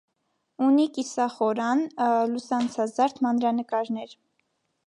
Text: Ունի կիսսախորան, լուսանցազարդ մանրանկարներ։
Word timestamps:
Ունի 0.67 0.85
կիսսախորան, 0.95 1.83
լուսանցազարդ 2.33 3.23
մանրանկարներ։ 3.27 4.21